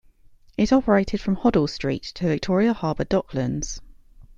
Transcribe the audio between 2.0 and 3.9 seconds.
to Victoria Harbour Docklands.